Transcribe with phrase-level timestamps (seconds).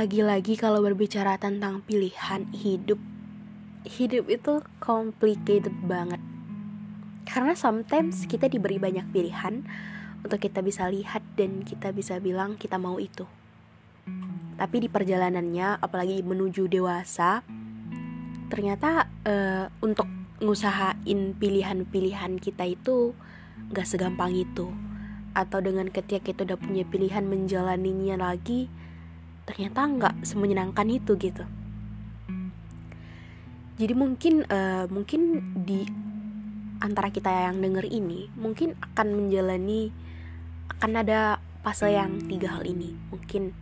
[0.00, 2.96] Lagi-lagi kalau berbicara tentang pilihan hidup,
[3.84, 6.16] hidup itu complicated banget.
[7.28, 9.60] Karena sometimes kita diberi banyak pilihan
[10.24, 13.28] untuk kita bisa lihat dan kita bisa bilang kita mau itu.
[14.56, 17.44] Tapi di perjalanannya, apalagi menuju dewasa,
[18.48, 20.08] ternyata uh, untuk
[20.40, 23.12] ngusahain pilihan-pilihan kita itu
[23.68, 24.72] gak segampang itu.
[25.36, 28.72] Atau dengan ketika kita udah punya pilihan menjalaninya lagi,
[29.44, 31.44] ternyata nggak semenyenangkan itu gitu.
[33.80, 35.20] Jadi mungkin uh, mungkin
[35.64, 35.88] di
[36.80, 39.92] antara kita yang denger ini mungkin akan menjalani
[40.76, 42.92] akan ada fase yang tiga hal ini.
[43.08, 43.52] Mungkin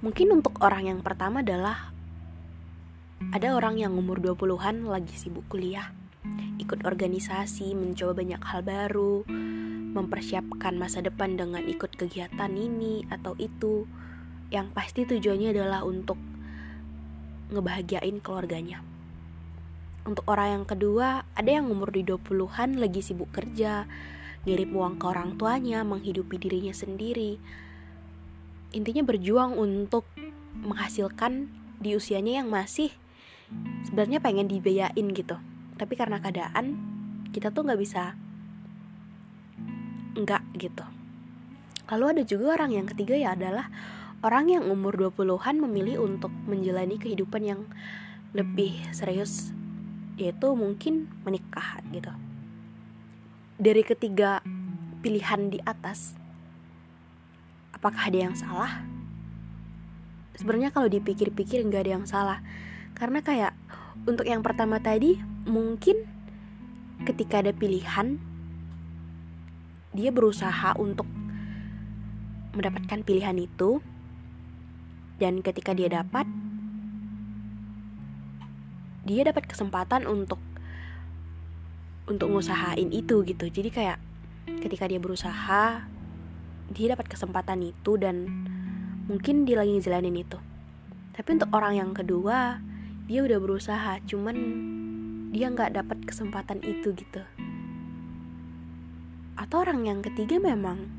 [0.00, 1.92] mungkin untuk orang yang pertama adalah
[3.30, 5.94] ada orang yang umur 20-an lagi sibuk kuliah
[6.58, 9.26] ikut organisasi mencoba banyak hal baru
[9.92, 13.84] mempersiapkan masa depan dengan ikut kegiatan ini atau itu
[14.52, 16.20] yang pasti tujuannya adalah untuk
[17.48, 18.84] ngebahagiain keluarganya.
[20.04, 23.88] Untuk orang yang kedua, ada yang umur di 20-an lagi sibuk kerja,
[24.44, 27.40] ngirim uang ke orang tuanya, menghidupi dirinya sendiri.
[28.76, 30.04] Intinya berjuang untuk
[30.60, 31.48] menghasilkan
[31.80, 32.92] di usianya yang masih
[33.88, 35.40] sebenarnya pengen dibiayain gitu.
[35.80, 36.76] Tapi karena keadaan,
[37.32, 38.12] kita tuh nggak bisa
[40.12, 40.84] nggak gitu.
[41.88, 43.70] Lalu ada juga orang yang ketiga ya adalah
[44.22, 47.60] orang yang umur 20-an memilih untuk menjalani kehidupan yang
[48.32, 49.50] lebih serius
[50.14, 52.14] yaitu mungkin menikah gitu.
[53.58, 54.40] Dari ketiga
[55.02, 56.14] pilihan di atas
[57.74, 58.86] apakah ada yang salah?
[60.38, 62.38] Sebenarnya kalau dipikir-pikir nggak ada yang salah
[62.94, 63.52] karena kayak
[64.06, 66.06] untuk yang pertama tadi mungkin
[67.02, 68.22] ketika ada pilihan
[69.92, 71.04] dia berusaha untuk
[72.54, 73.82] mendapatkan pilihan itu
[75.22, 76.26] dan ketika dia dapat
[79.06, 80.42] dia dapat kesempatan untuk
[82.10, 83.46] untuk ngusahain itu gitu.
[83.46, 84.02] Jadi kayak
[84.66, 85.86] ketika dia berusaha
[86.74, 88.26] dia dapat kesempatan itu dan
[89.06, 90.42] mungkin dia lagi ngejalanin itu.
[91.14, 92.58] Tapi untuk orang yang kedua
[93.06, 94.36] dia udah berusaha cuman
[95.30, 97.22] dia nggak dapat kesempatan itu gitu.
[99.38, 100.90] Atau orang yang ketiga memang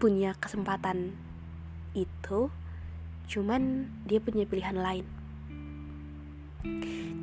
[0.00, 1.12] punya kesempatan
[1.92, 2.48] itu
[3.28, 5.06] cuman dia punya pilihan lain.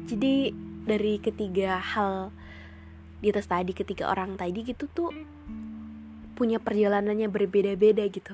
[0.10, 0.52] Jadi
[0.90, 2.34] dari ketiga hal
[3.20, 5.12] di atas tadi ketiga orang tadi gitu tuh
[6.34, 8.34] punya perjalanannya berbeda-beda gitu.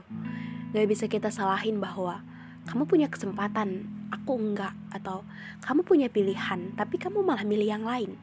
[0.71, 2.21] Gak bisa kita salahin bahwa
[2.69, 5.25] kamu punya kesempatan aku enggak atau
[5.65, 8.15] kamu punya pilihan tapi kamu malah milih yang lain.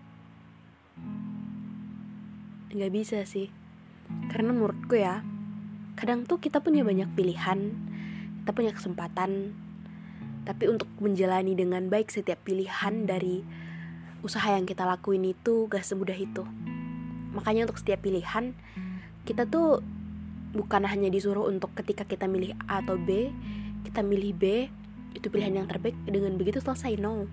[2.72, 3.50] Gak bisa sih.
[4.32, 5.20] Karena menurutku ya
[5.98, 7.91] kadang tuh kita punya banyak pilihan
[8.42, 9.54] kita punya kesempatan.
[10.42, 13.46] Tapi untuk menjalani dengan baik setiap pilihan dari
[14.26, 16.42] usaha yang kita lakuin itu gak semudah itu.
[17.30, 18.50] Makanya untuk setiap pilihan
[19.22, 19.78] kita tuh
[20.50, 23.30] bukan hanya disuruh untuk ketika kita milih A atau B
[23.86, 24.44] kita milih B
[25.14, 27.30] itu pilihan yang terbaik dengan begitu selesai no.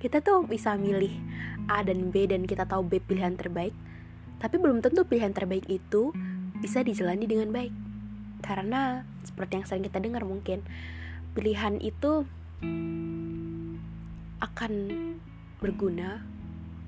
[0.00, 1.12] Kita tuh bisa milih
[1.68, 3.76] A dan B dan kita tahu B pilihan terbaik
[4.38, 6.14] tapi belum tentu pilihan terbaik itu
[6.62, 7.74] bisa dijalani dengan baik.
[8.42, 10.64] Karena seperti yang sering kita dengar mungkin
[11.36, 12.24] pilihan itu
[14.40, 14.72] akan
[15.60, 16.24] berguna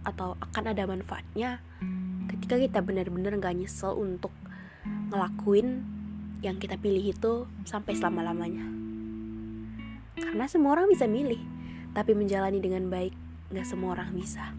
[0.02, 1.60] atau akan ada manfaatnya
[2.32, 4.32] ketika kita benar-benar gak nyesel untuk
[5.12, 5.84] ngelakuin
[6.40, 8.64] yang kita pilih itu sampai selama-lamanya.
[10.16, 11.40] Karena semua orang bisa milih,
[11.92, 13.12] tapi menjalani dengan baik
[13.52, 14.54] gak semua orang bisa.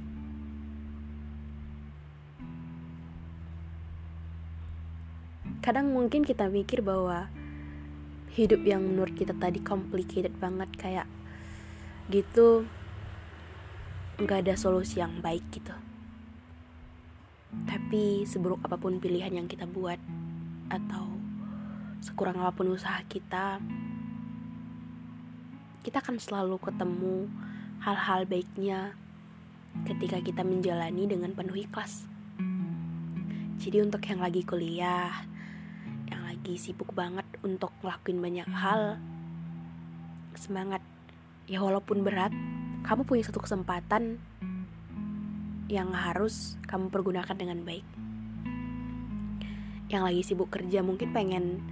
[5.62, 7.30] Kadang mungkin kita mikir bahwa
[8.32, 11.08] hidup yang menurut kita tadi complicated banget kayak
[12.08, 12.64] gitu
[14.16, 15.76] nggak ada solusi yang baik gitu.
[17.68, 20.00] Tapi seburuk apa pun pilihan yang kita buat
[20.72, 21.12] atau
[22.00, 23.60] sekurang apa pun usaha kita
[25.84, 27.28] kita akan selalu ketemu
[27.84, 28.96] hal-hal baiknya
[29.84, 32.08] ketika kita menjalani dengan penuh ikhlas.
[33.60, 35.28] Jadi untuk yang lagi kuliah
[36.08, 39.02] yang lagi sibuk banget untuk ngelakuin banyak hal
[40.38, 40.82] semangat
[41.50, 42.32] ya walaupun berat
[42.82, 44.18] kamu punya satu kesempatan
[45.72, 47.86] yang harus kamu pergunakan dengan baik.
[49.88, 51.64] Yang lagi sibuk kerja mungkin pengen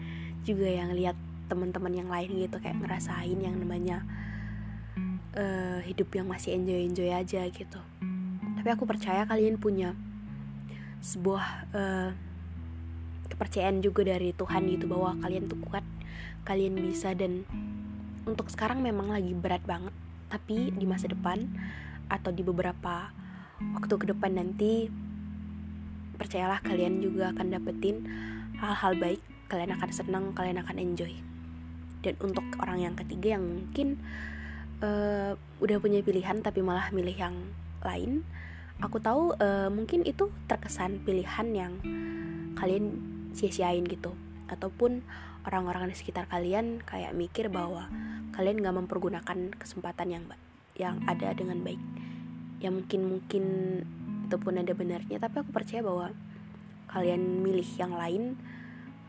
[0.48, 1.18] juga yang lihat
[1.52, 4.06] teman-teman yang lain gitu kayak ngerasain yang namanya
[5.36, 7.80] uh, hidup yang masih enjoy enjoy aja gitu.
[8.60, 9.98] Tapi aku percaya kalian punya
[11.00, 11.46] sebuah
[11.76, 12.12] uh,
[13.30, 15.86] kepercayaan juga dari Tuhan gitu bahwa kalian tuh kuat,
[16.44, 17.46] kalian bisa dan
[18.26, 19.94] untuk sekarang memang lagi berat banget.
[20.30, 21.46] Tapi di masa depan
[22.10, 23.10] atau di beberapa
[23.80, 24.90] waktu ke depan nanti
[26.20, 28.06] percayalah kalian juga akan dapetin
[28.60, 29.22] hal-hal baik.
[29.50, 31.14] Kalian akan senang kalian akan enjoy.
[32.06, 33.98] Dan untuk orang yang ketiga yang mungkin
[34.84, 37.36] uh, udah punya pilihan tapi malah milih yang
[37.84, 38.24] lain
[38.80, 41.74] aku tahu uh, mungkin itu terkesan pilihan yang
[42.56, 42.96] kalian
[43.34, 44.14] sia-siain gitu.
[44.50, 45.06] Ataupun
[45.48, 47.88] orang-orang di sekitar kalian kayak mikir bahwa
[48.36, 50.24] kalian gak mempergunakan kesempatan yang
[50.76, 51.80] yang ada dengan baik.
[52.60, 53.44] Ya mungkin mungkin
[54.30, 56.14] itu pun ada benarnya tapi aku percaya bahwa
[56.92, 58.38] kalian milih yang lain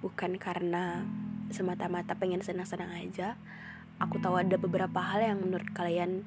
[0.00, 1.04] bukan karena
[1.52, 3.36] semata-mata pengen senang-senang aja.
[4.00, 6.24] Aku tahu ada beberapa hal yang menurut kalian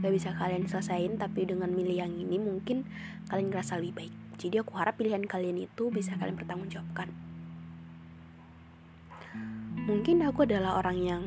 [0.00, 2.88] gak bisa kalian selesaiin tapi dengan milih yang ini mungkin
[3.28, 4.14] kalian ngerasa lebih baik.
[4.40, 7.29] Jadi aku harap pilihan kalian itu bisa kalian pertanggungjawabkan
[9.86, 11.22] mungkin aku adalah orang yang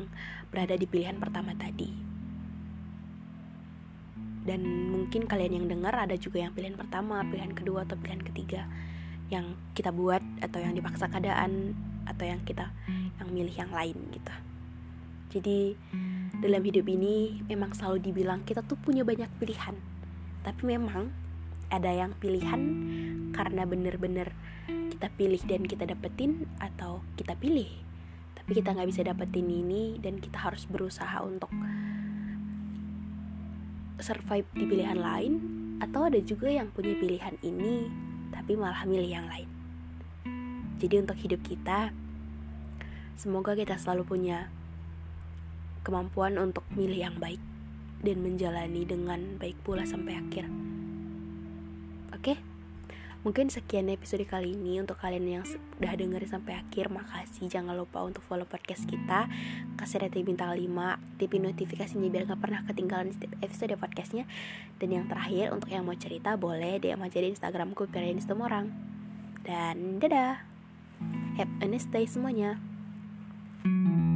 [0.54, 1.90] berada di pilihan pertama tadi.
[4.44, 4.60] Dan
[4.92, 8.68] mungkin kalian yang dengar ada juga yang pilihan pertama, pilihan kedua atau pilihan ketiga
[9.32, 11.72] yang kita buat atau yang dipaksa keadaan
[12.04, 12.68] atau yang kita
[13.20, 14.34] yang milih yang lain gitu.
[15.34, 15.58] Jadi
[16.38, 19.74] dalam hidup ini memang selalu dibilang kita tuh punya banyak pilihan.
[20.44, 21.08] Tapi memang
[21.72, 22.62] ada yang pilihan
[23.32, 24.30] karena bener-bener
[24.92, 27.83] kita pilih dan kita dapetin atau kita pilih
[28.44, 31.48] tapi kita nggak bisa dapetin ini dan kita harus berusaha untuk
[34.04, 35.32] survive di pilihan lain
[35.80, 37.88] atau ada juga yang punya pilihan ini
[38.36, 39.48] tapi malah milih yang lain
[40.76, 41.88] jadi untuk hidup kita
[43.16, 44.52] semoga kita selalu punya
[45.80, 47.40] kemampuan untuk milih yang baik
[48.04, 50.44] dan menjalani dengan baik pula sampai akhir
[52.12, 52.36] oke okay?
[53.24, 56.92] Mungkin sekian episode kali ini untuk kalian yang sudah dengerin sampai akhir.
[56.92, 57.48] Makasih.
[57.48, 59.32] Jangan lupa untuk follow podcast kita.
[59.80, 60.60] Kasih rating bintang 5,
[61.00, 64.28] aktifin notifikasinya biar gak pernah ketinggalan setiap episode podcastnya.
[64.76, 67.88] Dan yang terakhir untuk yang mau cerita boleh DM aja di Instagramku
[68.20, 68.68] semua orang.
[69.40, 70.44] Dan dadah.
[71.40, 72.60] Have a nice day semuanya.
[73.64, 74.13] thank you